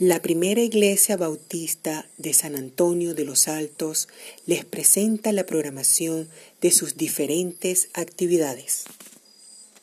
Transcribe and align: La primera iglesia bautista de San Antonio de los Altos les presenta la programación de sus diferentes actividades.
La 0.00 0.22
primera 0.22 0.60
iglesia 0.60 1.16
bautista 1.16 2.06
de 2.18 2.32
San 2.32 2.54
Antonio 2.54 3.16
de 3.16 3.24
los 3.24 3.48
Altos 3.48 4.06
les 4.46 4.64
presenta 4.64 5.32
la 5.32 5.44
programación 5.44 6.28
de 6.60 6.70
sus 6.70 6.96
diferentes 6.96 7.88
actividades. 7.94 8.84